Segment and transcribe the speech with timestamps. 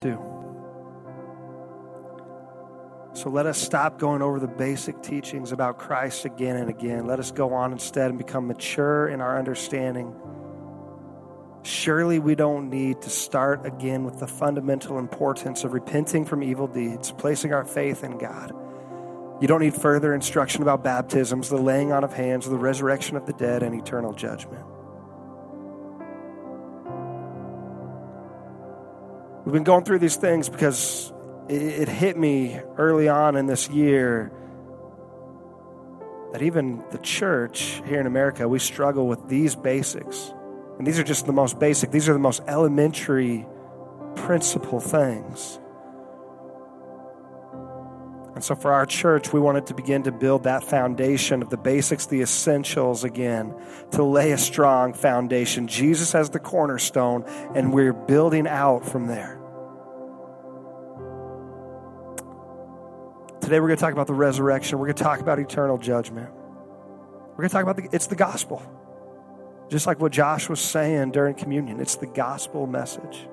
[0.00, 0.38] do.
[3.14, 7.06] So let us stop going over the basic teachings about Christ again and again.
[7.06, 10.14] Let us go on instead and become mature in our understanding.
[11.62, 16.68] Surely we don't need to start again with the fundamental importance of repenting from evil
[16.68, 18.52] deeds, placing our faith in God.
[19.40, 23.26] You don't need further instruction about baptisms, the laying on of hands, the resurrection of
[23.26, 24.64] the dead, and eternal judgment.
[29.48, 31.10] We've been going through these things because
[31.48, 34.30] it, hit me early on in this year
[36.32, 40.34] that even the church here in America, we struggle with these basics.
[40.76, 43.46] And these are just the most basic, these are the most elementary
[44.16, 45.58] principle things.
[48.34, 51.56] And so, for our church, we wanted to begin to build that foundation of the
[51.56, 53.54] basics, the essentials again,
[53.92, 55.68] to lay a strong foundation.
[55.68, 57.24] Jesus as the cornerstone,
[57.54, 59.37] and we're building out from there.
[63.48, 64.78] Today we're going to talk about the resurrection.
[64.78, 66.28] We're going to talk about eternal judgment.
[66.30, 68.60] We're going to talk about the, it's the gospel.
[69.70, 73.26] Just like what Josh was saying during communion, it's the gospel message.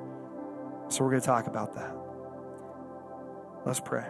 [0.87, 1.93] So we're going to talk about that.
[3.65, 4.05] Let's pray.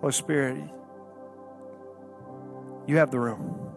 [0.00, 0.62] Holy Spirit,
[2.86, 3.68] you have the room.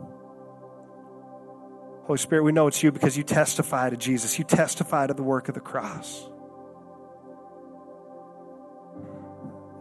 [2.03, 4.37] Holy Spirit, we know it's you because you testify to Jesus.
[4.37, 6.29] You testify to the work of the cross.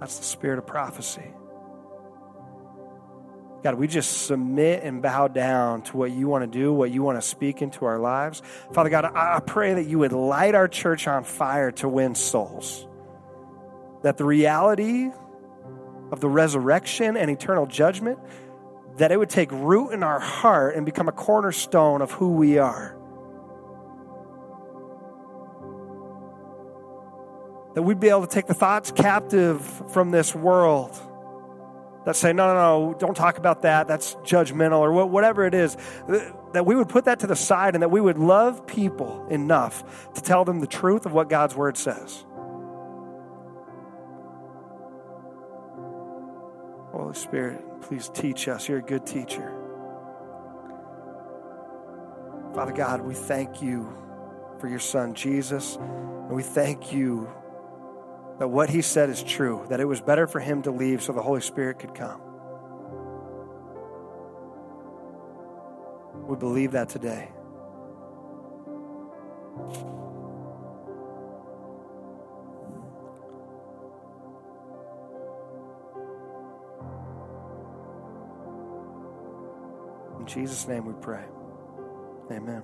[0.04, 1.32] That's the spirit of prophecy.
[3.62, 7.02] God, we just submit and bow down to what you want to do, what you
[7.02, 8.42] want to speak into our lives.
[8.74, 12.86] Father God, I pray that you would light our church on fire to win souls.
[14.02, 15.08] That the reality
[16.12, 18.18] of the resurrection and eternal judgment,
[18.98, 22.58] that it would take root in our heart and become a cornerstone of who we
[22.58, 22.94] are.
[27.74, 29.60] That we'd be able to take the thoughts captive
[29.92, 30.98] from this world
[32.04, 32.54] that say, no, no,
[32.90, 33.88] no, don't talk about that.
[33.88, 35.76] That's judgmental or whatever it is.
[36.52, 40.12] That we would put that to the side and that we would love people enough
[40.14, 42.24] to tell them the truth of what God's word says.
[46.92, 48.68] Holy Spirit, please teach us.
[48.68, 49.52] You're a good teacher.
[52.54, 53.92] Father God, we thank you
[54.60, 57.28] for your son, Jesus, and we thank you
[58.38, 61.12] that what he said is true, that it was better for him to leave so
[61.12, 62.20] the Holy Spirit could come.
[66.26, 67.28] We believe that today.
[80.18, 81.24] In Jesus' name we pray.
[82.30, 82.62] Amen.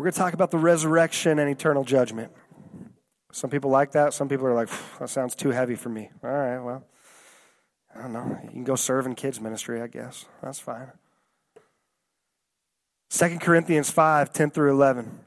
[0.00, 2.32] We're going to talk about the resurrection and eternal judgment.
[3.32, 4.14] Some people like that.
[4.14, 6.08] Some people are like, that sounds too heavy for me.
[6.24, 6.84] All right, well,
[7.94, 8.38] I don't know.
[8.44, 10.24] You can go serve in kids' ministry, I guess.
[10.42, 10.90] That's fine.
[13.10, 15.20] 2 Corinthians 5 10 through 11.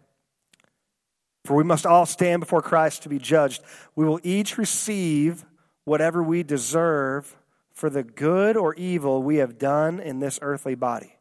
[1.46, 3.62] For we must all stand before Christ to be judged.
[3.96, 5.46] We will each receive
[5.86, 7.36] whatever we deserve
[7.74, 11.18] for the good or evil we have done in this earthly body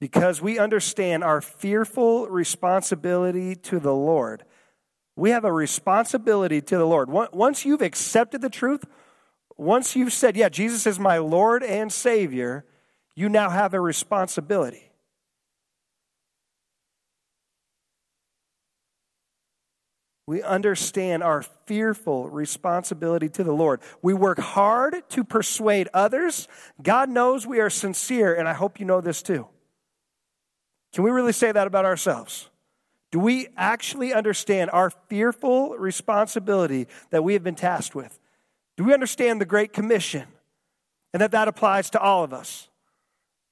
[0.00, 4.44] because we understand our fearful responsibility to the Lord.
[5.14, 7.10] We have a responsibility to the Lord.
[7.10, 8.84] Once you've accepted the truth,
[9.58, 12.64] once you've said, Yeah, Jesus is my Lord and Savior,
[13.14, 14.90] you now have a responsibility.
[20.26, 23.80] We understand our fearful responsibility to the Lord.
[24.00, 26.46] We work hard to persuade others.
[26.80, 29.48] God knows we are sincere, and I hope you know this too.
[30.92, 32.48] Can we really say that about ourselves?
[33.12, 38.18] Do we actually understand our fearful responsibility that we have been tasked with?
[38.76, 40.26] Do we understand the Great Commission
[41.12, 42.68] and that that applies to all of us?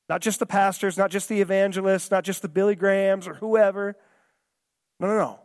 [0.09, 3.96] Not just the pastors, not just the evangelists, not just the Billy Grahams or whoever.
[5.00, 5.41] No, no, no.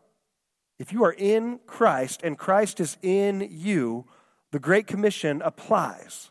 [0.80, 4.06] If you are in Christ and Christ is in you,
[4.52, 6.30] the Great Commission applies.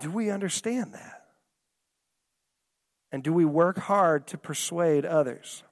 [0.00, 1.11] Do we understand that?
[3.12, 5.62] And do we work hard to persuade others?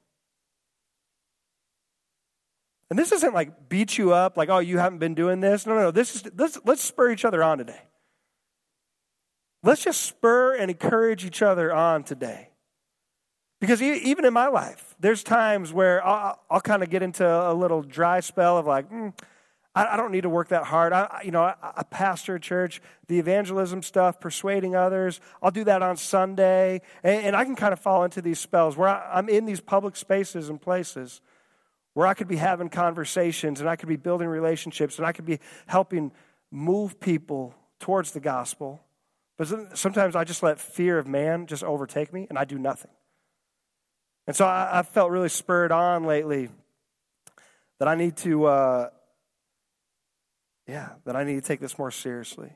[2.91, 5.65] And this isn't like beat you up, like, oh, you haven't been doing this.
[5.65, 5.91] No, no, no.
[5.91, 7.81] This is, let's, let's spur each other on today.
[9.63, 12.51] Let's just spur and encourage each other on today.
[13.61, 17.53] Because even in my life, there's times where I'll, I'll kind of get into a
[17.53, 19.13] little dry spell of like, mm,
[19.75, 20.93] I, I don't need to work that hard.
[20.93, 25.21] I, you know, I, I pastor a church, the evangelism stuff, persuading others.
[25.43, 26.83] I'll do that on Sunday.
[27.03, 29.61] And, and I can kind of fall into these spells where I, I'm in these
[29.61, 31.21] public spaces and places
[31.95, 35.27] where I could be having conversations and I could be building relationships and I could
[35.27, 36.13] be helping
[36.51, 38.81] move people towards the gospel.
[39.39, 42.91] But sometimes I just let fear of man just overtake me and I do nothing.
[44.27, 46.51] And so I, I felt really spurred on lately
[47.79, 48.91] that I need to, uh,
[50.71, 52.53] yeah, that I need to take this more seriously,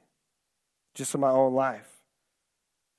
[0.95, 1.89] just in my own life.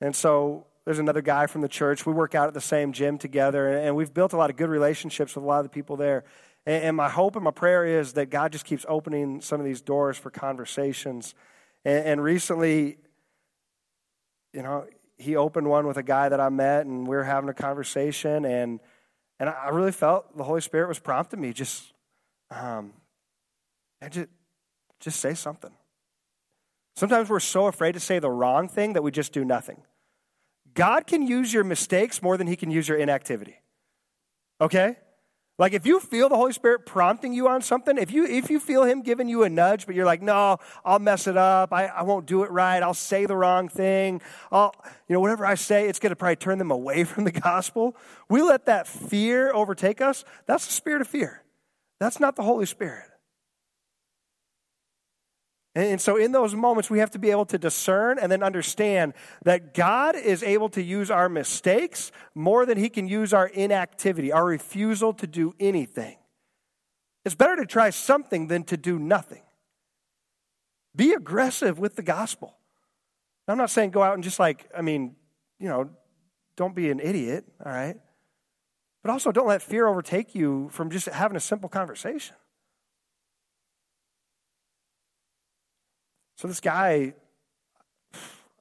[0.00, 2.04] And so there's another guy from the church.
[2.04, 4.68] We work out at the same gym together, and we've built a lot of good
[4.68, 6.24] relationships with a lot of the people there.
[6.66, 9.80] And my hope and my prayer is that God just keeps opening some of these
[9.80, 11.34] doors for conversations.
[11.84, 12.98] And recently,
[14.52, 14.86] you know,
[15.16, 18.44] he opened one with a guy that I met, and we were having a conversation,
[18.44, 18.80] and
[19.38, 21.92] and I really felt the Holy Spirit was prompting me just,
[22.50, 22.92] um,
[24.00, 24.28] and just
[25.00, 25.72] just say something.
[26.96, 29.82] Sometimes we're so afraid to say the wrong thing that we just do nothing.
[30.74, 33.56] God can use your mistakes more than He can use your inactivity.
[34.60, 34.96] Okay?
[35.58, 38.60] Like if you feel the Holy Spirit prompting you on something, if you if you
[38.60, 41.72] feel Him giving you a nudge, but you're like, no, I'll mess it up.
[41.72, 42.82] I, I won't do it right.
[42.82, 44.20] I'll say the wrong thing.
[44.52, 44.74] I'll,
[45.08, 47.96] you know, whatever I say, it's going to probably turn them away from the gospel.
[48.28, 50.24] We let that fear overtake us.
[50.46, 51.42] That's the spirit of fear.
[52.00, 53.06] That's not the Holy Spirit.
[55.76, 59.12] And so, in those moments, we have to be able to discern and then understand
[59.44, 64.32] that God is able to use our mistakes more than He can use our inactivity,
[64.32, 66.16] our refusal to do anything.
[67.26, 69.42] It's better to try something than to do nothing.
[70.96, 72.56] Be aggressive with the gospel.
[73.46, 75.14] I'm not saying go out and just like, I mean,
[75.60, 75.90] you know,
[76.56, 77.96] don't be an idiot, all right?
[79.02, 82.34] But also don't let fear overtake you from just having a simple conversation.
[86.36, 87.14] So this guy,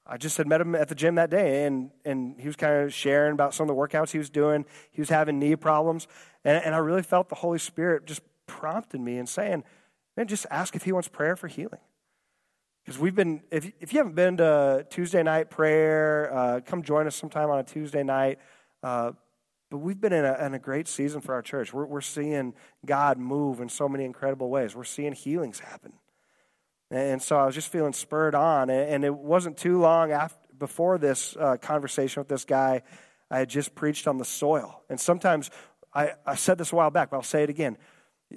[0.08, 2.84] I just had met him at the gym that day, and, and he was kind
[2.84, 4.66] of sharing about some of the workouts he was doing.
[4.92, 6.08] He was having knee problems,
[6.46, 9.66] and, and I really felt the Holy Spirit just prompting me and saying,
[10.16, 11.82] man, just ask if he wants prayer for healing.
[12.86, 17.08] Because we've been, if, if you haven't been to Tuesday night prayer, uh, come join
[17.08, 18.40] us sometime on a Tuesday night.
[18.84, 19.12] Uh,
[19.72, 21.74] but we've been in a, in a, great season for our church.
[21.74, 22.54] We're, we're seeing
[22.86, 24.76] God move in so many incredible ways.
[24.76, 25.94] We're seeing healings happen.
[26.92, 28.70] And so I was just feeling spurred on.
[28.70, 32.84] And it wasn't too long after, before this uh, conversation with this guy,
[33.30, 34.84] I had just preached on the soil.
[34.90, 35.50] And sometimes,
[35.94, 37.78] I, I said this a while back, but I'll say it again.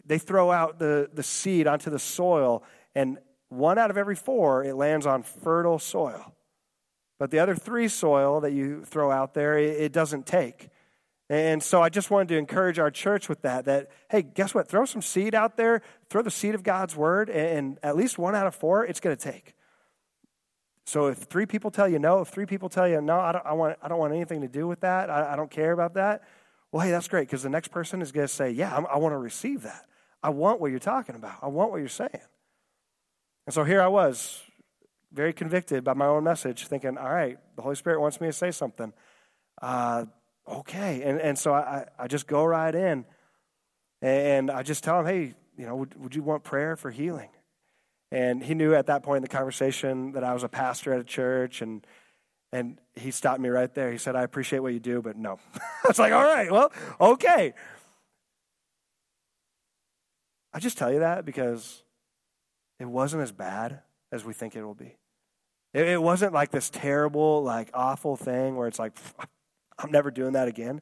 [0.07, 2.63] They throw out the, the seed onto the soil,
[2.95, 3.19] and
[3.49, 6.35] one out of every four, it lands on fertile soil.
[7.19, 10.69] But the other three soil that you throw out there, it, it doesn't take.
[11.31, 14.67] And so I just wanted to encourage our church with that that, hey, guess what?
[14.69, 18.35] Throw some seed out there, throw the seed of God's word, and at least one
[18.35, 19.55] out of four, it's going to take.
[20.87, 23.45] So if three people tell you no, if three people tell you no, I don't,
[23.45, 25.95] I want, I don't want anything to do with that, I, I don't care about
[25.95, 26.23] that,
[26.73, 28.97] well, hey, that's great because the next person is going to say, yeah, I'm, I
[28.97, 29.85] want to receive that.
[30.23, 32.11] I want what you're talking about, I want what you're saying.
[33.47, 34.43] And so here I was,
[35.13, 38.33] very convicted by my own message, thinking, all right, the Holy Spirit wants me to
[38.33, 38.93] say something.
[39.61, 40.05] Uh,
[40.49, 41.03] okay.
[41.03, 43.05] And, and so I, I just go right in
[44.03, 47.31] and I just tell him, hey, you know, would, would you want prayer for healing?
[48.11, 51.01] And he knew at that point in the conversation that I was a pastor at
[51.01, 51.87] a church and
[52.51, 53.93] and he stopped me right there.
[53.93, 55.39] He said, I appreciate what you do, but no.
[55.55, 57.53] I was like, all right, well, okay.
[60.55, 61.83] I just tell you that because
[62.81, 63.81] it wasn't as bad
[64.11, 64.97] as we think it will be.
[65.75, 68.97] It, it wasn't like this terrible, like awful thing where it's like,
[69.79, 70.81] I'm never doing that again.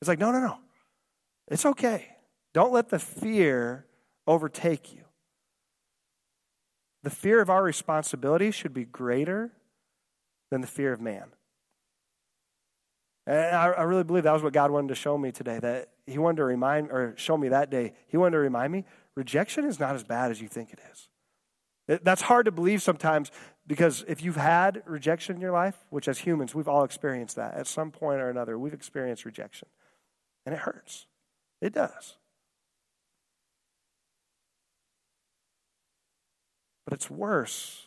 [0.00, 0.58] It's like, no, no, no.
[1.48, 2.08] It's okay.
[2.52, 3.86] Don't let the fear
[4.26, 5.02] overtake you.
[7.02, 9.52] The fear of our responsibility should be greater
[10.50, 11.24] than the fear of man.
[13.26, 15.58] And I, I, really believe that was what God wanted to show me today.
[15.58, 18.84] That He wanted to remind, or show me that day, He wanted to remind me
[19.16, 21.08] rejection is not as bad as you think it is.
[22.02, 23.30] That's hard to believe sometimes
[23.66, 27.54] because if you've had rejection in your life, which as humans, we've all experienced that
[27.54, 29.68] at some point or another, we've experienced rejection.
[30.44, 31.06] And it hurts.
[31.62, 32.16] It does.
[36.84, 37.86] But it's worse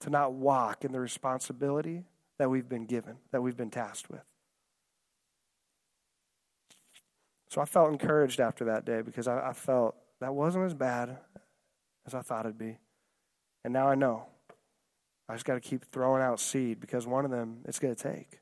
[0.00, 2.04] to not walk in the responsibility
[2.38, 4.22] that we've been given, that we've been tasked with.
[7.48, 11.16] So I felt encouraged after that day because I, I felt that wasn't as bad
[12.06, 12.78] as I thought it'd be.
[13.64, 14.26] And now I know.
[15.28, 18.02] I just got to keep throwing out seed because one of them it's going to
[18.02, 18.40] take.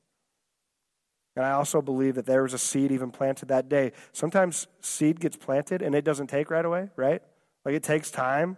[1.35, 3.93] And I also believe that there was a seed even planted that day.
[4.13, 7.23] Sometimes seed gets planted and it doesn't take right away, right?
[7.65, 8.57] Like it takes time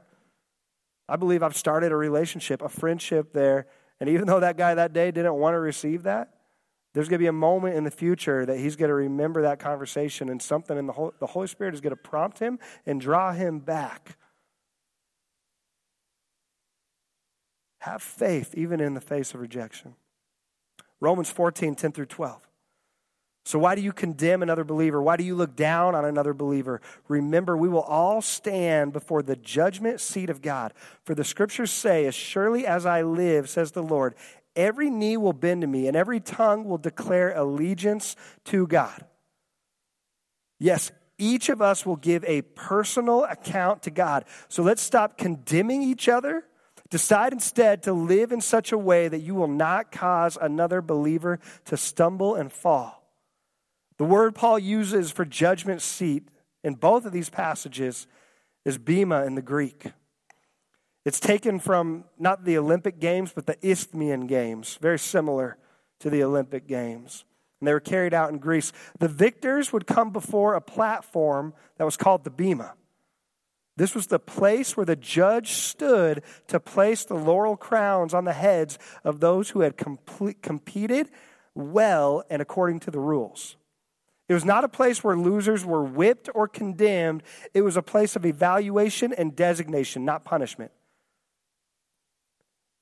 [1.09, 3.67] I believe I've started a relationship, a friendship there.
[3.99, 6.35] And even though that guy that day didn't want to receive that,
[6.93, 9.59] there's going to be a moment in the future that he's going to remember that
[9.59, 13.33] conversation and something in the the Holy Spirit is going to prompt him and draw
[13.33, 14.17] him back.
[17.81, 19.95] Have faith even in the face of rejection.
[21.01, 22.41] Romans 14, 10 through 12.
[23.45, 25.01] So, why do you condemn another believer?
[25.01, 26.83] Why do you look down on another believer?
[27.09, 30.75] Remember, we will all stand before the judgment seat of God.
[31.05, 34.17] For the scriptures say, As surely as I live, says the Lord,
[34.55, 38.17] every knee will bend to me, and every tongue will declare allegiance
[38.47, 39.07] to God.
[40.59, 44.27] Yes, each of us will give a personal account to God.
[44.49, 46.45] So let's stop condemning each other.
[46.91, 51.39] Decide instead to live in such a way that you will not cause another believer
[51.67, 52.99] to stumble and fall.
[53.99, 56.29] The word Paul uses for judgment seat
[56.65, 58.07] in both of these passages
[58.65, 59.93] is bema in the Greek.
[61.05, 65.57] It's taken from not the Olympic Games, but the Isthmian Games, very similar
[66.01, 67.25] to the Olympic Games.
[67.61, 68.73] And they were carried out in Greece.
[68.99, 72.75] The victors would come before a platform that was called the bema.
[73.79, 78.33] This was the place where the judge stood to place the laurel crowns on the
[78.33, 81.09] heads of those who had complete, competed
[81.55, 83.57] well and according to the rules.
[84.29, 87.23] It was not a place where losers were whipped or condemned.
[87.55, 90.73] It was a place of evaluation and designation, not punishment.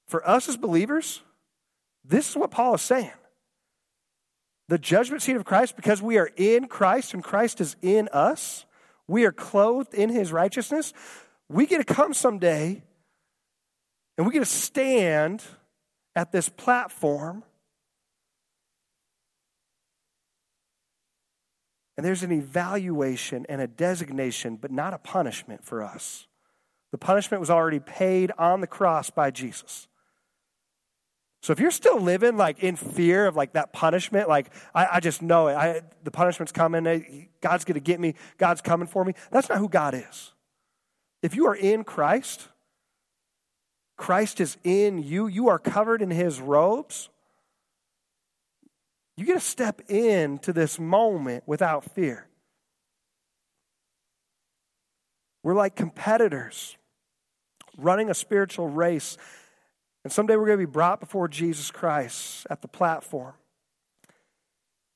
[0.08, 1.20] For us as believers,
[2.06, 3.12] this is what Paul is saying.
[4.68, 8.64] The judgment seat of Christ, because we are in Christ and Christ is in us,
[9.08, 10.92] we are clothed in his righteousness.
[11.48, 12.82] We get to come someday
[14.18, 15.42] and we get to stand
[16.14, 17.44] at this platform
[21.96, 26.26] And there's an evaluation and a designation, but not a punishment for us.
[26.92, 29.88] The punishment was already paid on the cross by Jesus.
[31.46, 34.98] So if you're still living like in fear of like that punishment, like I, I
[34.98, 39.04] just know it, I, the punishment's coming, God's going to get me, God's coming for
[39.04, 39.14] me.
[39.30, 40.32] That's not who God is.
[41.22, 42.48] If you are in Christ,
[43.96, 45.28] Christ is in you.
[45.28, 47.10] You are covered in His robes.
[49.16, 52.26] You get to step into this moment without fear.
[55.44, 56.76] We're like competitors
[57.78, 59.16] running a spiritual race.
[60.06, 63.34] And someday we're going to be brought before Jesus Christ at the platform.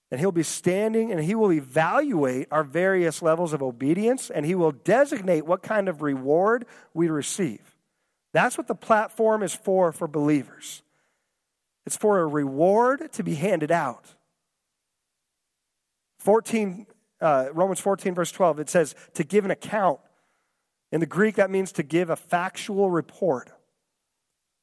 [0.08, 4.54] And he'll be standing and he will evaluate our various levels of obedience and he
[4.54, 6.64] will designate what kind of reward
[6.94, 7.76] we receive.
[8.32, 10.84] That's what the platform is for for believers.
[11.84, 14.14] It's for a reward to be handed out.
[16.20, 16.86] 14,
[17.20, 19.98] uh, Romans 14, verse 12, it says to give an account.
[20.92, 23.50] In the Greek, that means to give a factual report.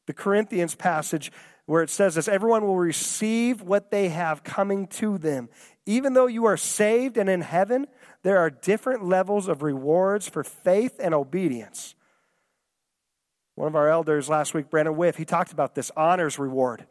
[0.08, 1.32] The Corinthians passage
[1.68, 5.50] where it says this everyone will receive what they have coming to them.
[5.86, 7.86] Even though you are saved and in heaven,
[8.24, 11.94] there are different levels of rewards for faith and obedience.
[13.56, 16.86] One of our elders last week, Brandon Whiff, he talked about this honors reward.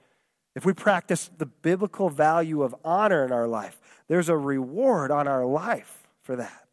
[0.55, 5.29] If we practice the biblical value of honor in our life, there's a reward on
[5.29, 6.67] our life for that.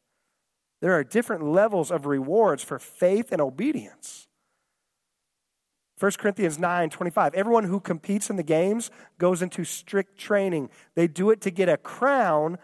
[0.82, 4.28] There are different levels of rewards for faith and obedience.
[6.00, 7.34] 1 Corinthians 9 25.
[7.34, 10.70] Everyone who competes in the games goes into strict training.
[10.96, 12.58] They do it to get a crown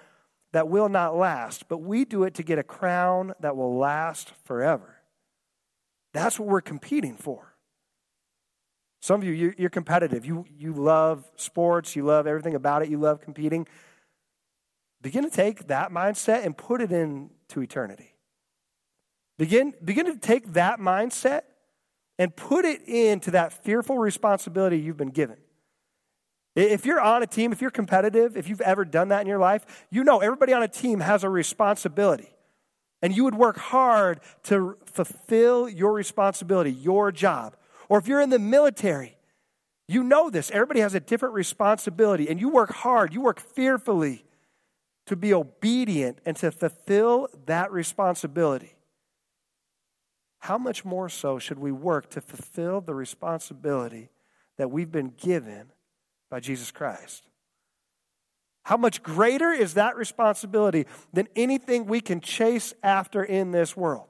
[0.51, 4.33] that will not last, but we do it to get a crown that will last
[4.43, 4.95] forever.
[6.13, 7.53] That's what we're competing for.
[9.01, 10.25] Some of you, you're competitive.
[10.25, 13.67] You, you love sports, you love everything about it, you love competing.
[15.01, 18.15] Begin to take that mindset and put it into eternity.
[19.37, 21.43] Begin, begin to take that mindset
[22.19, 25.37] and put it into that fearful responsibility you've been given.
[26.55, 29.39] If you're on a team, if you're competitive, if you've ever done that in your
[29.39, 32.29] life, you know everybody on a team has a responsibility.
[33.01, 37.55] And you would work hard to fulfill your responsibility, your job.
[37.87, 39.15] Or if you're in the military,
[39.87, 40.51] you know this.
[40.51, 44.25] Everybody has a different responsibility, and you work hard, you work fearfully
[45.05, 48.75] to be obedient and to fulfill that responsibility.
[50.39, 54.09] How much more so should we work to fulfill the responsibility
[54.57, 55.71] that we've been given
[56.29, 57.27] by Jesus Christ?
[58.63, 64.07] How much greater is that responsibility than anything we can chase after in this world?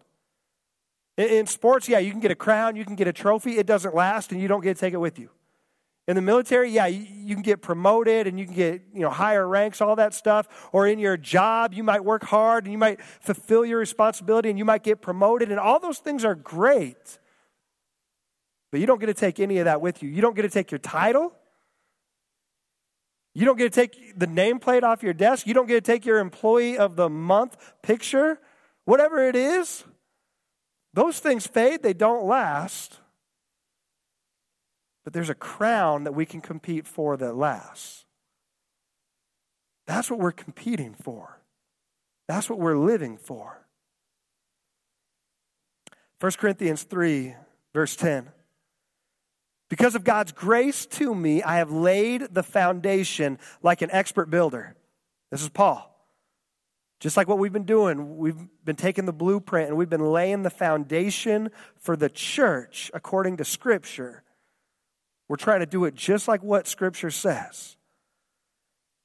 [1.18, 3.58] In sports, yeah, you can get a crown, you can get a trophy.
[3.58, 5.30] It doesn't last, and you don't get to take it with you.
[6.08, 9.48] In the military, yeah, you, can get promoted and you can get you know higher
[9.48, 10.70] ranks, all that stuff.
[10.72, 14.58] Or in your job, you might work hard and you might fulfill your responsibility and
[14.58, 17.20] you might get promoted, and all those things are great.
[18.72, 20.10] But you don't get to take any of that with you.
[20.10, 21.34] You don't get to take your title.
[23.34, 25.48] You don't get to take the nameplate off your desk.
[25.48, 28.40] You don't get to take your employee of the month picture.
[28.86, 29.84] Whatever it is,
[30.94, 33.00] those things fade, they don't last.
[35.04, 38.06] But there's a crown that we can compete for that lasts.
[39.88, 41.40] That's what we're competing for.
[42.28, 43.66] That's what we're living for.
[46.20, 47.34] 1 Corinthians 3,
[47.74, 48.30] verse 10.
[49.70, 54.76] Because of God's grace to me, I have laid the foundation like an expert builder.
[55.32, 55.86] This is Paul.
[57.00, 60.44] Just like what we've been doing, we've been taking the blueprint and we've been laying
[60.44, 64.24] the foundation for the church according to Scripture.
[65.30, 67.78] We're trying to do it just like what Scripture says.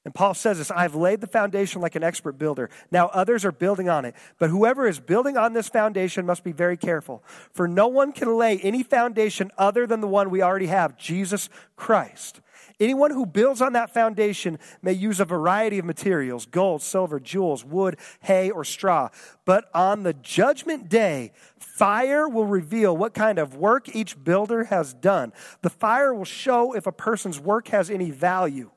[0.03, 2.69] And Paul says this I've laid the foundation like an expert builder.
[2.91, 4.15] Now others are building on it.
[4.37, 7.23] But whoever is building on this foundation must be very careful.
[7.53, 11.49] For no one can lay any foundation other than the one we already have Jesus
[11.75, 12.41] Christ.
[12.79, 17.63] Anyone who builds on that foundation may use a variety of materials gold, silver, jewels,
[17.63, 19.09] wood, hay, or straw.
[19.45, 21.31] But on the judgment day,
[21.75, 25.33] fire will reveal what kind of work each builder has done.
[25.61, 28.71] The fire will show if a person's work has any value.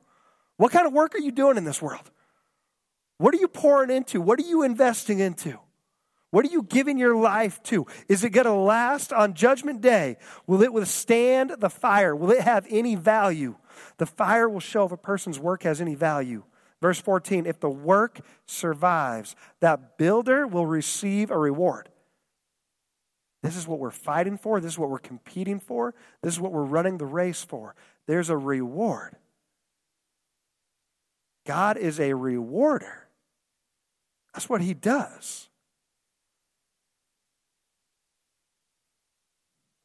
[0.57, 2.11] What kind of work are you doing in this world?
[3.17, 4.19] What are you pouring into?
[4.19, 5.59] What are you investing into?
[6.31, 7.87] What are you giving your life to?
[8.09, 10.17] Is it going to last on Judgment Day?
[10.45, 12.13] Will it withstand the fire?
[12.13, 13.55] Will it have any value?
[13.97, 16.43] The fire will show if a person's work has any value.
[16.81, 21.89] Verse 14 if the work survives, that builder will receive a reward.
[23.41, 24.59] This is what we're fighting for.
[24.59, 25.93] This is what we're competing for.
[26.21, 27.75] This is what we're running the race for.
[28.05, 29.15] There's a reward.
[31.45, 33.07] God is a rewarder.
[34.33, 35.49] That's what he does.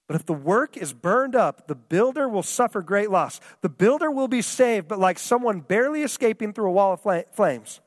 [0.07, 3.41] But if the work is burned up, the builder will suffer great loss.
[3.63, 7.01] The builder will be saved, but like someone barely escaping through a wall of
[7.33, 7.81] flames.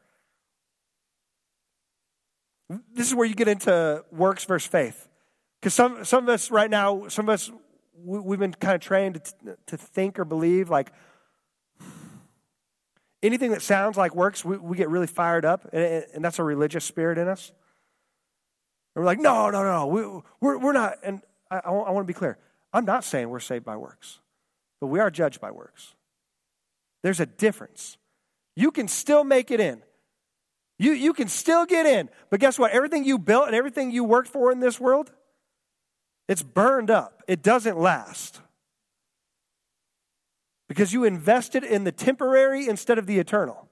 [2.94, 5.07] This is where you get into works versus faith.
[5.60, 7.52] Because some, some of us right now, some of us,
[8.04, 10.92] we've been kind of trained to, to think or believe like,
[13.24, 16.44] anything that sounds like works, we, we get really fired up, and, and, that's a
[16.44, 17.52] religious spirit in us.
[18.96, 20.98] And we're like, no, no, no, we, we're, we're not.
[21.04, 22.38] And I, I, want to be clear.
[22.74, 24.20] I'm not saying we're saved by works,
[24.80, 25.96] but we are judged by works.
[27.04, 27.98] There's a difference.
[28.56, 29.82] You can still make it in.
[30.80, 32.10] You, you can still get in.
[32.30, 32.72] But guess what?
[32.72, 35.12] Everything you built and everything you worked for in this world,
[36.28, 37.24] it's burned up.
[37.28, 38.42] It doesn't last
[40.68, 43.68] because you invested in the temporary instead of the eternal.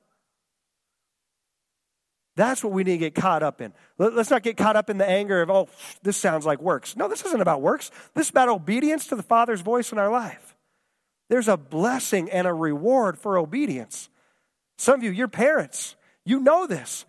[2.37, 3.73] That's what we need to get caught up in.
[3.97, 5.69] Let's not get caught up in the anger of, oh,
[6.03, 6.97] this sounds like works.
[6.97, 7.91] No, this isn't about works.
[8.13, 10.55] This is about obedience to the Father's voice in our life.
[11.29, 14.09] There's a blessing and a reward for obedience.
[14.77, 17.05] Some of you, your parents, you know this.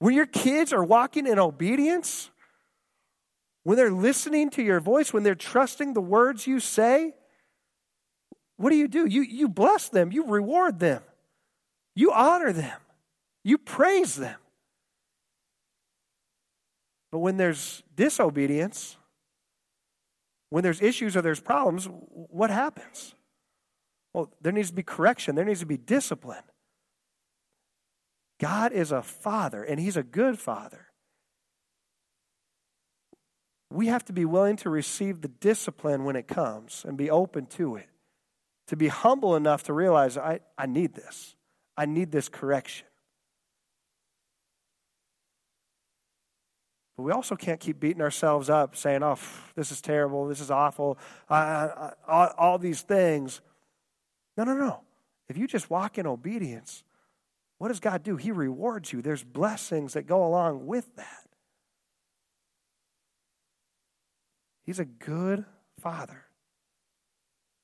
[0.00, 2.30] When your kids are walking in obedience,
[3.68, 7.12] when they're listening to your voice, when they're trusting the words you say,
[8.56, 9.04] what do you do?
[9.04, 11.02] You, you bless them, you reward them,
[11.94, 12.80] you honor them,
[13.44, 14.38] you praise them.
[17.12, 18.96] But when there's disobedience,
[20.48, 23.14] when there's issues or there's problems, what happens?
[24.14, 26.44] Well, there needs to be correction, there needs to be discipline.
[28.40, 30.87] God is a father, and He's a good father.
[33.70, 37.46] We have to be willing to receive the discipline when it comes and be open
[37.46, 37.88] to it
[38.68, 41.34] to be humble enough to realize I, I need this.
[41.76, 42.86] I need this correction.
[46.96, 49.18] But we also can't keep beating ourselves up saying, oh,
[49.54, 50.98] this is terrible, this is awful,
[51.30, 53.40] all, all these things.
[54.36, 54.80] No, no, no.
[55.28, 56.84] If you just walk in obedience,
[57.58, 58.16] what does God do?
[58.16, 59.00] He rewards you.
[59.00, 61.27] There's blessings that go along with that.
[64.68, 65.46] He's a good
[65.80, 66.26] father.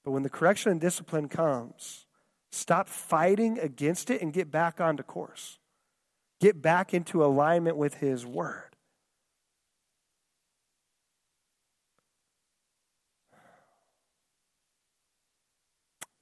[0.07, 2.07] But when the correction and discipline comes,
[2.51, 5.59] stop fighting against it and get back onto course.
[6.41, 8.75] Get back into alignment with His Word.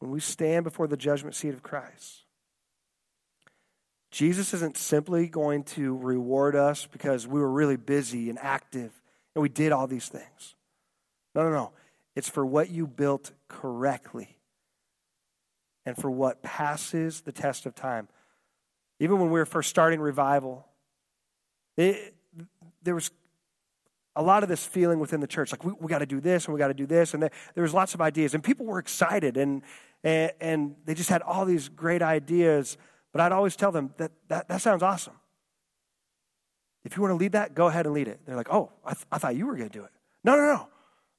[0.01, 2.25] When we stand before the judgment seat of Christ,
[4.11, 8.91] Jesus isn't simply going to reward us because we were really busy and active
[9.37, 10.57] and we did all these things.
[11.35, 11.73] No, no, no.
[12.15, 14.37] It's for what you built correctly
[15.87, 18.09] and for what passes the test of time.
[19.01, 20.67] Even when we were first starting revival,
[21.77, 22.15] it,
[22.83, 23.11] there was
[24.15, 26.45] a lot of this feeling within the church like we, we got to do this
[26.45, 28.67] and we got to do this and there, there was lots of ideas and people
[28.67, 29.63] were excited and,
[30.05, 32.77] and and they just had all these great ideas
[33.13, 35.15] but i'd always tell them that that, that sounds awesome
[36.85, 38.93] if you want to lead that go ahead and lead it they're like oh i,
[38.93, 39.91] th- I thought you were going to do it
[40.25, 40.69] no no no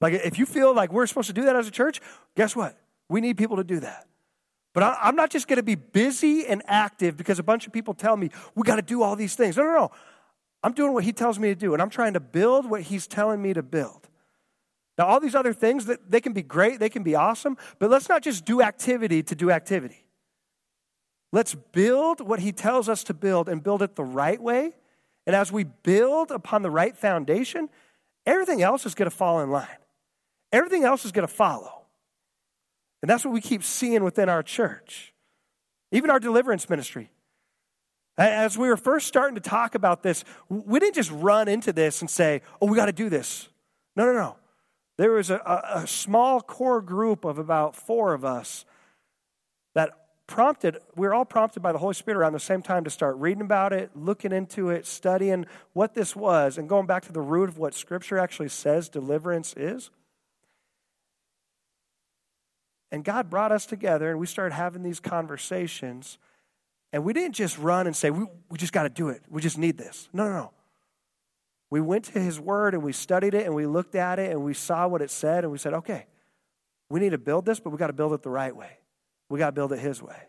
[0.04, 2.00] like if you feel like we're supposed to do that as a church
[2.36, 2.78] guess what
[3.10, 4.06] we need people to do that
[4.74, 7.74] but I, i'm not just going to be busy and active because a bunch of
[7.74, 9.92] people tell me we got to do all these things no no no
[10.64, 13.06] I'm doing what he tells me to do, and I'm trying to build what he's
[13.06, 14.08] telling me to build.
[14.98, 17.90] Now, all these other things, that they can be great, they can be awesome, but
[17.90, 20.06] let's not just do activity to do activity.
[21.34, 24.72] Let's build what he tells us to build and build it the right way.
[25.26, 27.70] And as we build upon the right foundation,
[28.26, 29.68] everything else is going to fall in line.
[30.54, 31.82] Everything else is going to follow.
[33.02, 35.14] And that's what we keep seeing within our church.
[35.92, 37.10] Even our deliverance ministry.
[38.18, 42.02] As we were first starting to talk about this, we didn't just run into this
[42.02, 43.50] and say, oh, we got to do this.
[43.96, 44.38] No, no, no.
[44.98, 45.38] There was a,
[45.74, 48.64] a, small core group of about four of us
[49.74, 49.90] that
[50.28, 53.18] prompted, we were all prompted by the Holy Spirit around the same time to start
[53.18, 57.22] reading about it, looking into it, studying what this was, and going back to the
[57.22, 59.90] root of what Scripture actually says deliverance is.
[62.94, 66.18] And God brought us together, and we started having these conversations
[66.94, 69.24] and we didn't just run and say, we, we just got to do it.
[69.28, 70.08] We just need this.
[70.14, 70.52] No, no, no.
[71.72, 74.44] We went to his word and we studied it and we looked at it and
[74.44, 76.06] we saw what it said and we said, okay,
[76.92, 78.78] we need to build this, but we got to build it the right way.
[79.28, 80.28] We got to build it his way.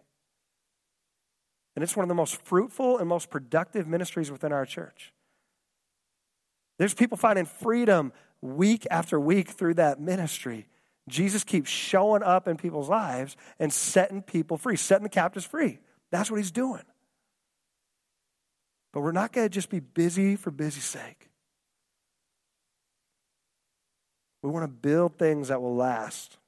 [1.77, 5.13] And it's one of the most fruitful and most productive ministries within our church.
[6.79, 10.67] There's people finding freedom week after week through that ministry.
[11.09, 15.79] Jesus keeps showing up in people's lives and setting people free, setting the captives free.
[16.11, 16.83] That's what he's doing.
[18.93, 21.29] But we're not going to just be busy for busy's sake.
[24.43, 26.39] We want to build things that will last.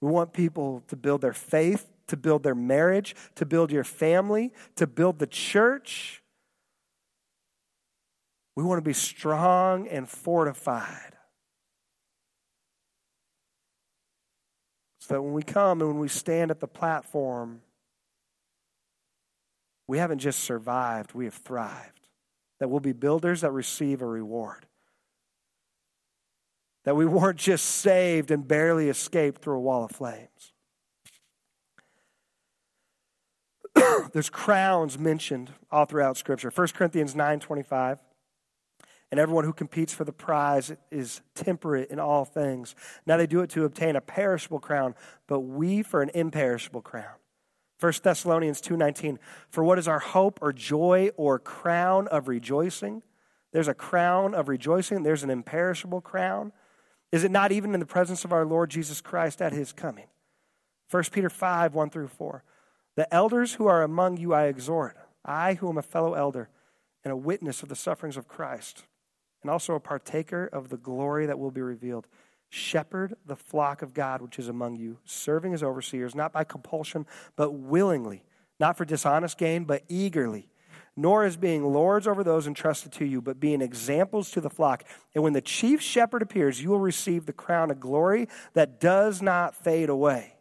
[0.00, 4.52] We want people to build their faith, to build their marriage, to build your family,
[4.76, 6.22] to build the church.
[8.54, 11.15] We want to be strong and fortified.
[15.06, 17.60] So that when we come and when we stand at the platform,
[19.86, 22.08] we haven't just survived, we have thrived.
[22.58, 24.66] That we'll be builders that receive a reward.
[26.84, 30.52] That we weren't just saved and barely escaped through a wall of flames.
[34.12, 36.50] There's crowns mentioned all throughout Scripture.
[36.52, 37.98] 1 Corinthians 9 25.
[39.10, 42.74] And everyone who competes for the prize is temperate in all things.
[43.06, 44.94] Now they do it to obtain a perishable crown,
[45.26, 47.14] but we for an imperishable crown.
[47.78, 53.02] 1 Thessalonians 2:19 For what is our hope or joy or crown of rejoicing?
[53.52, 56.52] There's a crown of rejoicing, there's an imperishable crown.
[57.12, 60.06] Is it not even in the presence of our Lord Jesus Christ at his coming?
[60.90, 62.42] 1 Peter 5, 1 through 4.
[62.96, 66.48] The elders who are among you I exhort, I who am a fellow elder
[67.04, 68.84] and a witness of the sufferings of Christ,
[69.46, 72.08] and also a partaker of the glory that will be revealed.
[72.48, 77.06] Shepherd the flock of God which is among you, serving as overseers, not by compulsion,
[77.36, 78.24] but willingly,
[78.58, 80.48] not for dishonest gain, but eagerly,
[80.96, 84.82] nor as being lords over those entrusted to you, but being examples to the flock.
[85.14, 89.22] And when the chief shepherd appears, you will receive the crown of glory that does
[89.22, 90.34] not fade away.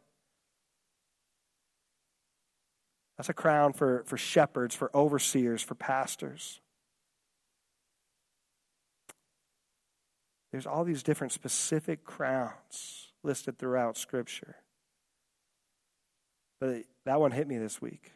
[3.17, 6.59] That's a crown for, for shepherds, for overseers, for pastors.
[10.55, 14.55] There's all these different specific crowns listed throughout Scripture.
[16.61, 18.13] But that one hit me this week.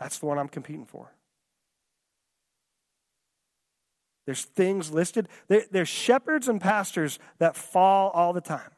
[0.00, 1.12] That's the one I'm competing for.
[4.24, 5.28] There's things listed.
[5.48, 8.70] There, there's shepherds and pastors that fall all the time.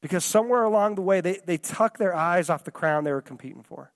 [0.00, 3.20] Because somewhere along the way, they, they tuck their eyes off the crown they were
[3.20, 3.92] competing for.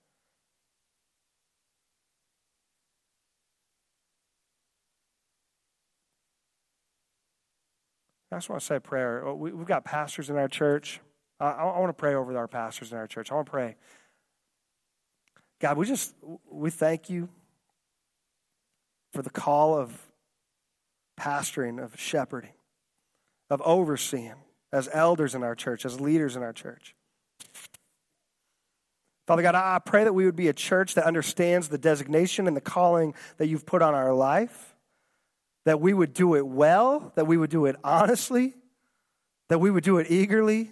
[8.31, 9.27] I just want to say prayer.
[9.27, 11.01] Oh, we, have got pastors in our church.
[11.41, 13.33] I, I want to pray over our pastors in our church.
[13.33, 13.77] I want to pray.
[15.61, 16.15] God, we just
[16.51, 17.29] we thank you
[19.13, 19.99] for the call of
[21.19, 22.53] pastoring, of shepherding,
[23.51, 24.35] of overseeing
[24.73, 26.95] as elders in our church, as leaders in our church.
[29.27, 32.57] Father God, I pray that we would be a church that understands the designation and
[32.57, 34.75] the calling that you've put on our life
[35.69, 38.55] that we would do it well, that we would do it honestly,
[39.51, 40.71] that we would do it eagerly.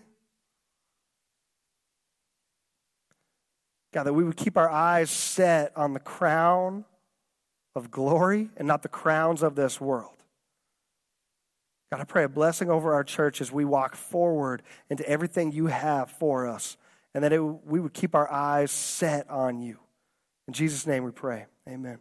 [3.92, 6.86] God, that we would keep our eyes set on the crown
[7.74, 10.16] of glory and not the crowns of this world.
[11.92, 15.66] God, I pray a blessing over our church as we walk forward into everything you
[15.66, 16.78] have for us,
[17.12, 19.78] and that it, we would keep our eyes set on you.
[20.48, 21.44] In Jesus' name we pray.
[21.68, 21.98] Amen.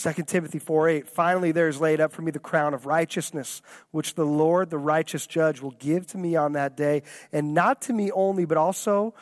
[0.00, 3.60] 2 Timothy 4 8, finally there is laid up for me the crown of righteousness,
[3.90, 7.82] which the Lord, the righteous judge, will give to me on that day, and not
[7.82, 9.14] to me only, but also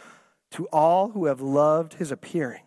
[0.53, 2.63] to all who have loved his appearing.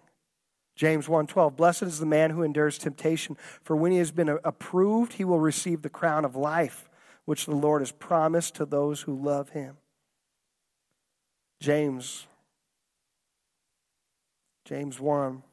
[0.76, 5.13] James 1:12 Blessed is the man who endures temptation for when he has been approved
[5.13, 6.89] he will receive the crown of life
[7.26, 9.78] which the Lord has promised to those who love him.
[11.60, 12.28] James
[14.65, 15.43] James 1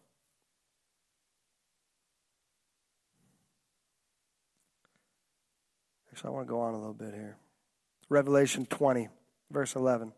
[6.20, 7.37] So I want to go on a little bit here.
[8.09, 9.09] Revelation 20,
[9.52, 10.12] verse 11.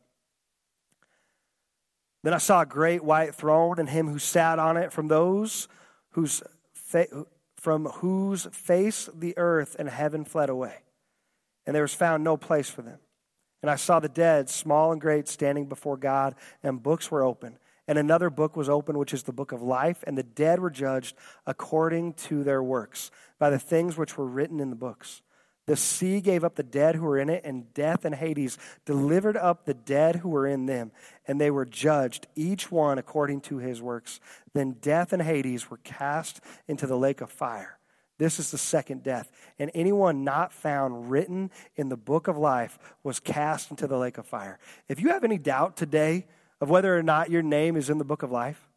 [2.23, 5.69] Then I saw a great white throne and him who sat on it from those
[6.13, 10.77] whose fa- from whose face the earth and heaven fled away.
[11.67, 12.99] And there was found no place for them.
[13.61, 17.59] And I saw the dead, small and great, standing before God, and books were open.
[17.87, 20.71] And another book was open, which is the book of life, and the dead were
[20.71, 21.15] judged
[21.47, 25.21] according to their works by the things which were written in the books.
[25.71, 29.37] The sea gave up the dead who were in it, and death and Hades delivered
[29.37, 30.91] up the dead who were in them,
[31.29, 34.19] and they were judged, each one according to his works.
[34.53, 37.79] Then death and Hades were cast into the lake of fire.
[38.19, 39.31] This is the second death.
[39.61, 44.19] And anyone not found written in the book of life was cast into the lake
[44.19, 44.59] of fire.
[44.89, 46.27] If you have any doubt today
[46.61, 48.69] of whether or not your name is in the book of life,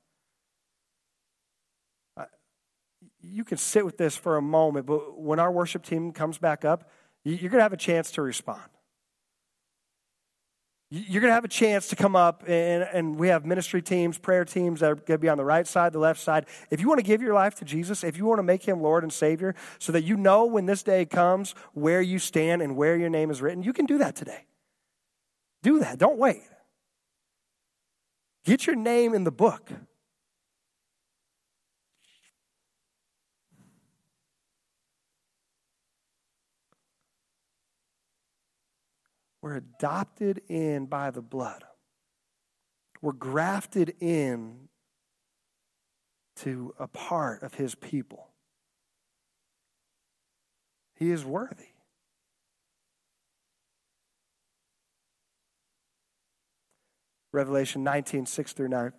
[3.22, 6.66] you can sit with this for a moment, but when our worship team comes back
[6.66, 6.90] up,
[7.24, 8.62] you're going to have a chance to respond.
[10.90, 14.20] You're going to have a chance to come up, and, and we have ministry teams,
[14.20, 16.46] prayer teams that are going to be on the right side, the left side.
[16.70, 18.80] If you want to give your life to Jesus, if you want to make him
[18.80, 22.76] Lord and Savior, so that you know when this day comes where you stand and
[22.76, 24.46] where your name is written, you can do that today.
[25.64, 25.98] Do that.
[25.98, 26.44] Don't wait.
[28.46, 29.72] Get your name in the book.
[39.44, 41.66] We're adopted in by the blood.
[43.02, 44.70] We're grafted in
[46.38, 48.30] to a part of his people.
[50.96, 51.74] He is worthy.
[57.34, 58.94] Revelation 19, 6 through 9.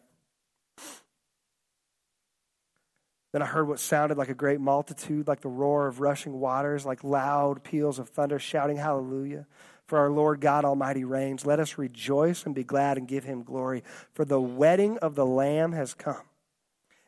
[3.33, 6.85] Then I heard what sounded like a great multitude, like the roar of rushing waters,
[6.85, 9.47] like loud peals of thunder, shouting, Hallelujah.
[9.95, 11.47] For our Lord God Almighty reigns.
[11.47, 13.85] Let us rejoice and be glad and give him glory.
[14.13, 16.25] For the wedding of the Lamb has come,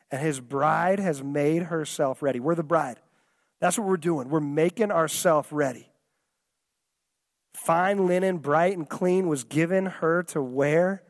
[0.09, 2.39] and his bride has made herself ready.
[2.39, 3.01] We're the bride.
[3.59, 4.29] That's what we're doing.
[4.29, 5.89] We're making ourselves ready.
[7.53, 11.03] Fine linen, bright and clean, was given her to wear.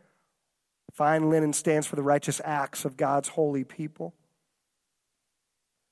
[0.93, 4.15] Fine linen stands for the righteous acts of God's holy people.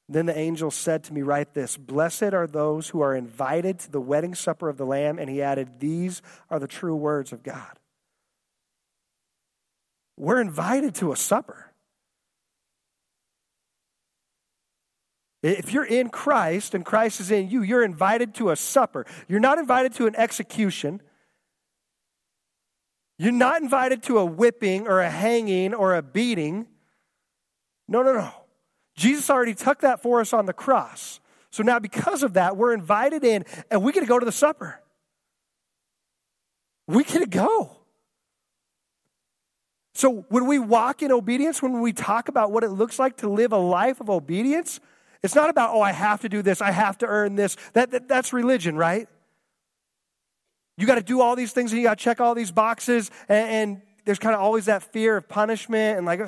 [0.08, 3.91] Then the angel said to me, Write this Blessed are those who are invited to
[3.91, 5.18] the wedding supper of the Lamb.
[5.18, 7.80] And he added, These are the true words of God.
[10.18, 11.72] We're invited to a supper.
[15.44, 19.06] If you're in Christ and Christ is in you, you're invited to a supper.
[19.28, 21.02] You're not invited to an execution.
[23.20, 26.68] You're not invited to a whipping or a hanging or a beating.
[27.88, 28.32] No, no, no.
[28.95, 31.19] Jesus already took that for us on the cross.
[31.51, 34.31] So now, because of that, we're invited in and we get to go to the
[34.31, 34.81] supper.
[36.88, 37.77] We get to go.
[39.93, 43.29] So, when we walk in obedience, when we talk about what it looks like to
[43.29, 44.81] live a life of obedience,
[45.23, 47.55] it's not about, oh, I have to do this, I have to earn this.
[47.71, 49.08] That, that that's religion, right?
[50.77, 53.10] You got to do all these things and you got to check all these boxes,
[53.29, 56.19] and, and there's kind of always that fear of punishment and like,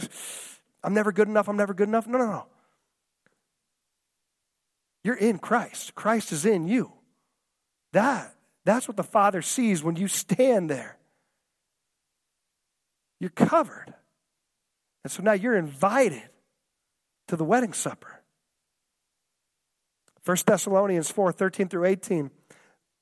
[0.84, 2.08] I'm never good enough, I'm never good enough.
[2.08, 2.46] No, no, no.
[5.08, 5.96] You're in Christ.
[5.96, 6.92] Christ is in you.
[7.94, 10.98] That, that's what the Father sees when you stand there.
[13.22, 13.94] You're covered.
[15.06, 16.24] And so now you're invited
[17.30, 18.20] to the wedding supper.
[20.26, 22.30] 1 Thessalonians 4 13 through 18.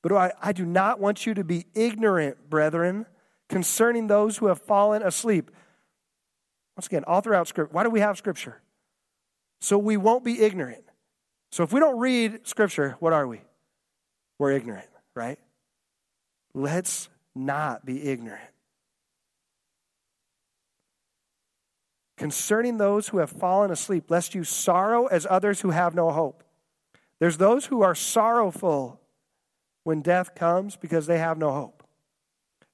[0.00, 3.06] But I, I do not want you to be ignorant, brethren,
[3.48, 5.50] concerning those who have fallen asleep.
[6.76, 7.74] Once again, all throughout Scripture.
[7.74, 8.62] Why do we have Scripture?
[9.60, 10.85] So we won't be ignorant.
[11.56, 13.40] So if we don't read Scripture, what are we?
[14.38, 15.38] We're ignorant, right?
[16.52, 18.42] Let's not be ignorant.
[22.16, 26.42] concerning those who have fallen asleep, lest you sorrow as others who have no hope.
[27.20, 29.00] There's those who are sorrowful
[29.84, 31.82] when death comes because they have no hope.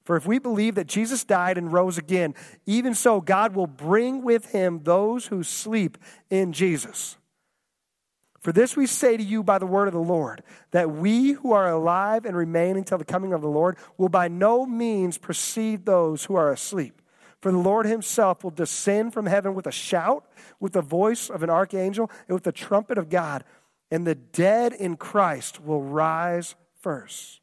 [0.05, 4.23] For if we believe that Jesus died and rose again, even so, God will bring
[4.23, 5.97] with him those who sleep
[6.29, 7.17] in Jesus.
[8.43, 11.53] For this we say to you by the word of the Lord, that we who
[11.53, 15.85] are alive and remain until the coming of the Lord will by no means precede
[15.85, 17.01] those who are asleep.
[17.41, 20.25] For the Lord himself will descend from heaven with a shout,
[20.59, 23.45] with the voice of an archangel, and with the trumpet of God,
[23.89, 27.39] and the dead in Christ will rise first.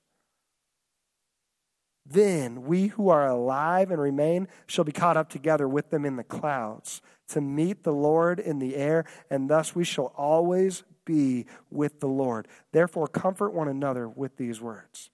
[2.04, 6.16] Then we who are alive and remain shall be caught up together with them in
[6.16, 11.46] the clouds to meet the Lord in the air, and thus we shall always be
[11.70, 12.48] with the Lord.
[12.72, 15.10] Therefore, comfort one another with these words.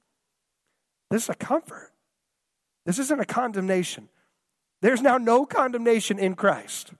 [1.10, 1.92] This is a comfort.
[2.84, 4.08] This isn't a condemnation.
[4.82, 6.92] There's now no condemnation in Christ.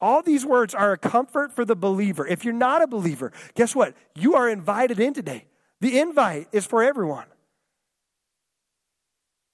[0.00, 2.26] All these words are a comfort for the believer.
[2.26, 3.94] If you're not a believer, guess what?
[4.14, 5.46] You are invited in today.
[5.80, 7.26] The invite is for everyone.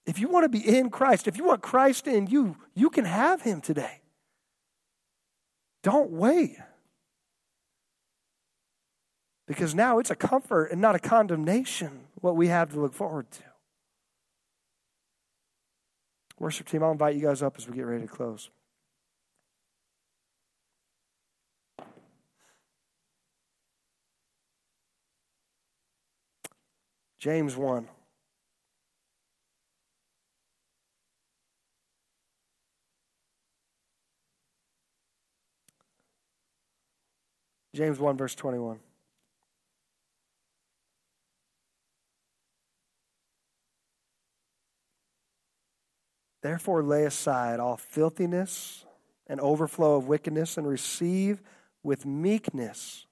[0.06, 3.04] If you want to be in Christ, if you want Christ in you, you can
[3.04, 4.02] have him today.
[5.82, 6.56] Don't wait.
[9.46, 13.30] Because now it's a comfort and not a condemnation what we have to look forward
[13.30, 13.42] to.
[16.38, 18.50] Worship team, I'll invite you guys up as we get ready to close.
[27.18, 27.88] James 1.
[37.74, 38.78] James 1, verse 21.
[46.46, 48.84] Therefore, lay aside all filthiness
[49.26, 51.42] and overflow of wickedness and receive
[51.82, 53.08] with meekness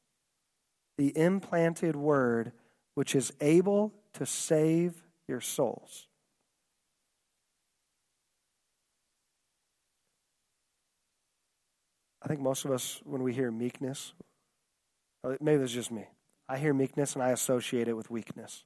[0.99, 2.53] the implanted word
[2.95, 6.07] which is able to save your souls.
[12.23, 14.13] I think most of us, when we hear meekness,
[15.25, 16.07] uh, maybe it's just me.
[16.49, 18.63] I hear meekness and I associate it with weakness.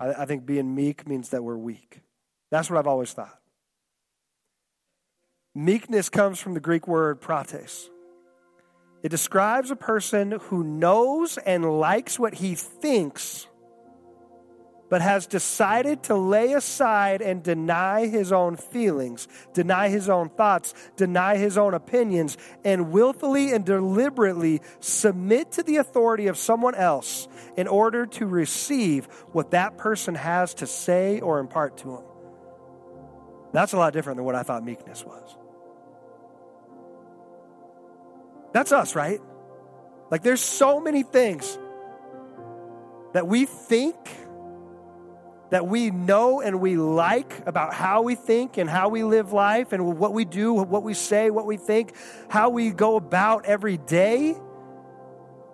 [0.00, 2.00] I, I think being meek means that we're weak.
[2.50, 3.38] That's what I've always thought.
[5.54, 7.88] Meekness comes from the Greek word praotes.
[9.02, 13.46] It describes a person who knows and likes what he thinks
[14.94, 20.72] but has decided to lay aside and deny his own feelings, deny his own thoughts,
[20.96, 27.26] deny his own opinions, and willfully and deliberately submit to the authority of someone else
[27.56, 32.04] in order to receive what that person has to say or impart to him.
[33.54, 35.36] That's a lot different than what I thought meekness was.
[38.52, 39.20] That's us, right?
[40.10, 41.56] Like there's so many things
[43.12, 43.96] that we think
[45.50, 49.72] that we know and we like about how we think and how we live life
[49.72, 51.94] and what we do, what we say, what we think,
[52.28, 54.34] how we go about every day,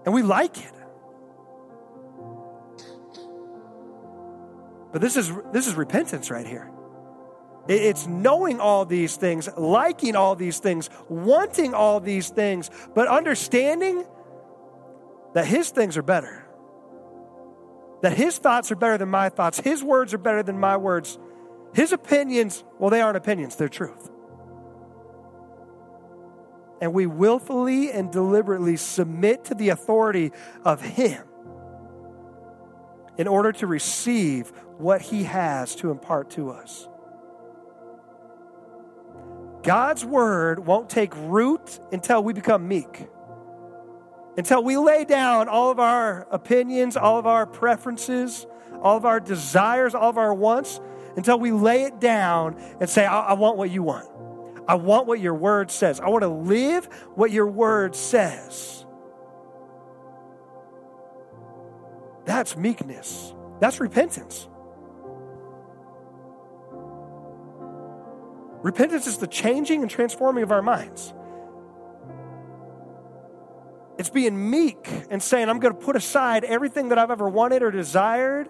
[0.06, 0.72] and we like it.
[4.90, 6.70] But this is this is repentance right here.
[7.72, 14.04] It's knowing all these things, liking all these things, wanting all these things, but understanding
[15.34, 16.40] that his things are better
[18.00, 21.18] that his thoughts are better than my thoughts, his words are better than my words.
[21.74, 24.10] His opinions, well, they aren't opinions, they're truth.
[26.80, 30.32] And we willfully and deliberately submit to the authority
[30.64, 31.22] of him
[33.18, 36.88] in order to receive what he has to impart to us.
[39.62, 43.08] God's word won't take root until we become meek
[44.36, 48.46] until we lay down all of our opinions, all of our preferences,
[48.80, 50.80] all of our desires, all of our wants,
[51.16, 54.08] until we lay it down and say, I, I want what you want.
[54.68, 56.00] I want what your word says.
[56.00, 58.86] I want to live what your word says.
[62.24, 63.34] That's meekness.
[63.58, 64.48] That's repentance.
[68.62, 71.14] Repentance is the changing and transforming of our minds.
[73.98, 77.62] It's being meek and saying, I'm going to put aside everything that I've ever wanted
[77.62, 78.48] or desired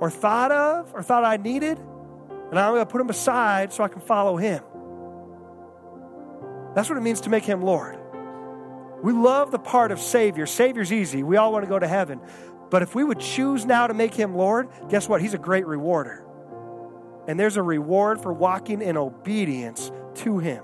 [0.00, 3.84] or thought of or thought I needed, and I'm going to put them aside so
[3.84, 4.62] I can follow Him.
[6.74, 7.98] That's what it means to make Him Lord.
[9.02, 10.44] We love the part of Savior.
[10.44, 11.22] Savior's easy.
[11.22, 12.20] We all want to go to heaven.
[12.68, 15.22] But if we would choose now to make Him Lord, guess what?
[15.22, 16.25] He's a great rewarder.
[17.26, 20.62] And there's a reward for walking in obedience to Him.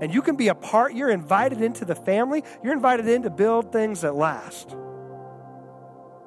[0.00, 3.30] And you can be a part, you're invited into the family, you're invited in to
[3.30, 4.76] build things that last.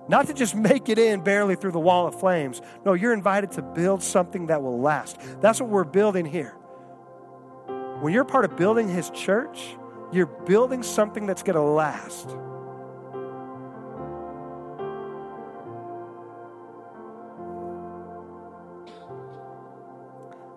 [0.10, 2.62] Not to just make it in barely through the wall of flames.
[2.86, 5.18] No, you're invited to build something that will last.
[5.40, 6.52] That's what we're building here.
[8.02, 9.78] When you're part of building His church,
[10.12, 12.36] you're building something that's going to last.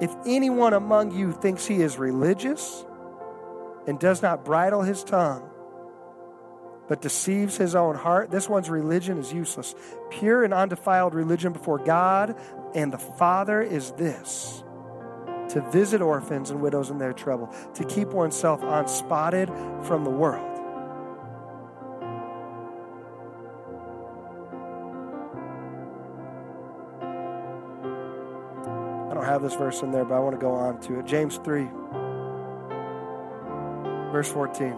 [0.00, 2.84] If anyone among you thinks he is religious
[3.86, 5.48] and does not bridle his tongue,
[6.88, 9.74] but deceives his own heart, this one's religion is useless.
[10.10, 12.38] Pure and undefiled religion before God
[12.74, 14.62] and the Father is this
[15.50, 19.48] to visit orphans and widows in their trouble, to keep oneself unspotted
[19.82, 20.47] from the world.
[29.28, 31.06] Have this verse in there, but I want to go on to it.
[31.06, 31.68] James 3,
[34.12, 34.72] verse 14.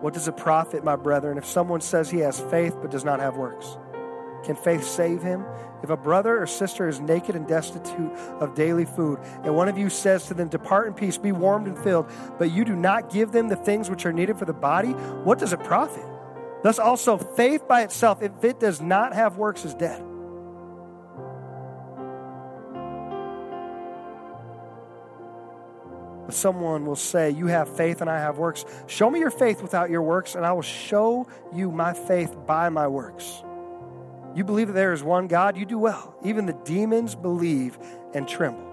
[0.00, 3.20] What does it profit, my brethren, if someone says he has faith but does not
[3.20, 3.78] have works?
[4.44, 5.44] Can faith save him?
[5.82, 9.78] If a brother or sister is naked and destitute of daily food, and one of
[9.78, 13.10] you says to them, Depart in peace, be warmed and filled, but you do not
[13.10, 16.04] give them the things which are needed for the body, what does it profit?
[16.62, 20.02] Thus also, faith by itself, if it does not have works, is dead.
[26.26, 28.64] But someone will say, You have faith and I have works.
[28.86, 32.68] Show me your faith without your works, and I will show you my faith by
[32.68, 33.42] my works.
[34.34, 36.16] You believe that there is one God, you do well.
[36.24, 37.78] Even the demons believe
[38.14, 38.64] and tremble.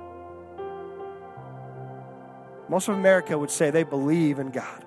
[2.67, 4.85] Most of America would say they believe in God.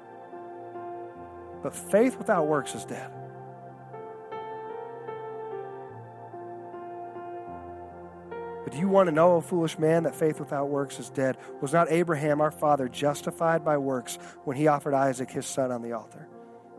[1.63, 3.11] But faith without works is dead.
[8.65, 11.37] But do you want to know, O foolish man, that faith without works is dead?
[11.61, 15.83] Was not Abraham, our father, justified by works when he offered Isaac, his son, on
[15.83, 16.27] the altar?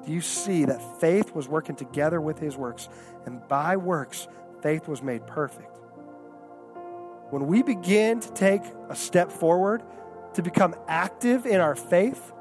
[0.04, 2.90] Do you see that faith was working together with his works?
[3.26, 4.28] And by works,
[4.62, 5.78] faith was made perfect.
[7.30, 9.84] When we begin to take a step forward,
[10.34, 12.32] to become active in our faith,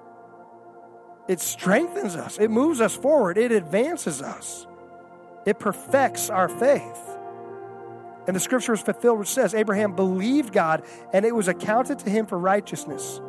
[1.29, 4.67] it strengthens us, it moves us forward, it advances us,
[5.47, 7.14] it perfects our faith.
[8.27, 12.11] And the scripture is fulfilled, which says Abraham believed God, and it was accounted to
[12.11, 13.21] him for righteousness.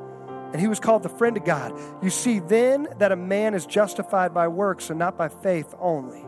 [0.53, 1.77] And he was called the friend of God.
[2.01, 6.23] You see then that a man is justified by works and not by faith only.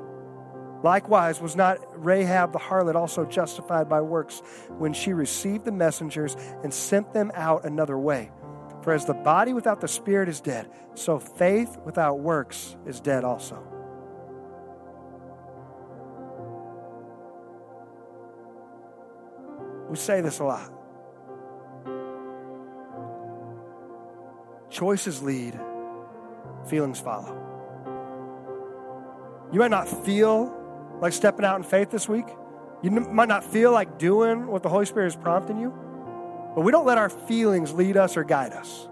[0.84, 4.42] Likewise, was not Rahab the harlot also justified by works
[4.78, 8.32] when she received the messengers and sent them out another way?
[8.84, 13.24] For as the body without the spirit is dead, so faith without works is dead
[13.24, 13.77] also.
[19.90, 20.72] We say this a lot.
[24.70, 25.60] Choices lead,
[26.68, 27.44] feelings follow.
[29.52, 30.54] You might not feel
[31.00, 32.26] like stepping out in faith this week.
[32.84, 35.74] You might not feel like doing what the Holy Spirit is prompting you,
[36.54, 38.88] but we don't let our feelings lead us or guide us.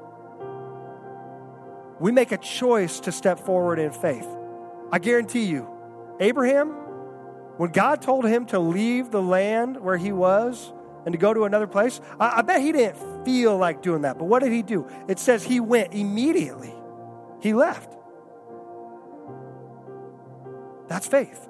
[1.99, 4.27] We make a choice to step forward in faith.
[4.91, 5.67] I guarantee you,
[6.19, 6.69] Abraham,
[7.57, 10.73] when God told him to leave the land where he was
[11.05, 14.17] and to go to another place, I, I bet he didn't feel like doing that.
[14.17, 14.87] But what did he do?
[15.07, 16.73] It says he went immediately,
[17.41, 17.91] he left.
[20.87, 21.49] That's faith.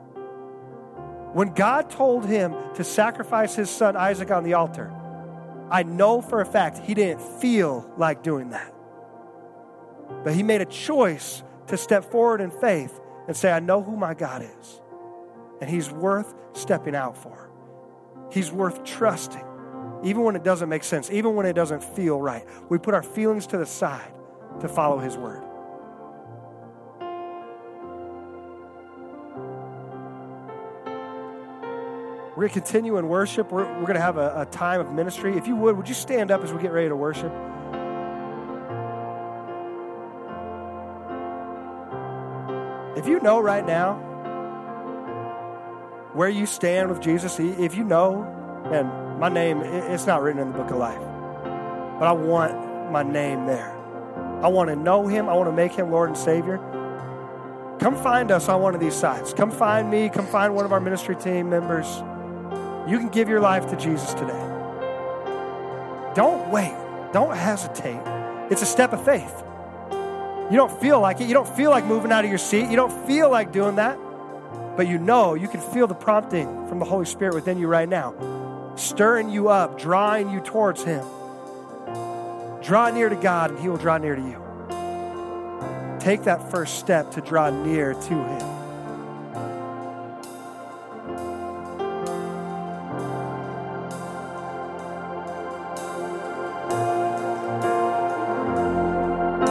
[1.34, 4.93] When God told him to sacrifice his son Isaac on the altar,
[5.70, 8.74] I know for a fact he didn't feel like doing that.
[10.24, 13.97] But he made a choice to step forward in faith and say, I know who
[13.97, 14.82] my God is.
[15.60, 17.45] And he's worth stepping out for.
[18.36, 19.45] He's worth trusting,
[20.03, 22.45] even when it doesn't make sense, even when it doesn't feel right.
[22.67, 24.13] We put our feelings to the side
[24.59, 25.41] to follow his word.
[32.36, 33.53] We're going to continue in worship.
[33.53, 35.38] We're, we're going to have a, a time of ministry.
[35.38, 37.31] If you would, would you stand up as we get ready to worship?
[42.97, 44.05] If you know right now
[46.16, 48.24] where you stand with Jesus, if you know,
[48.72, 51.01] and my name, it's not written in the book of life,
[51.99, 53.72] but I want my name there.
[54.41, 55.28] I want to know Him.
[55.28, 56.57] I want to make Him Lord and Savior.
[57.80, 59.34] Come find us on one of these sites.
[59.34, 60.07] Come find me.
[60.07, 61.88] Come find one of our ministry team members.
[62.89, 64.41] You can give your life to Jesus today.
[66.16, 66.76] Don't wait.
[67.11, 68.01] Don't hesitate.
[68.49, 69.43] It's a step of faith.
[70.49, 71.28] You don't feel like it.
[71.28, 72.70] You don't feel like moving out of your seat.
[72.70, 73.99] You don't feel like doing that.
[74.76, 77.88] But you know, you can feel the prompting from the Holy Spirit within you right
[77.88, 81.05] now, stirring you up, drawing you towards Him.
[82.61, 84.41] Draw near to God, and He will draw near to you.
[85.99, 88.55] Take that first step to draw near to Him.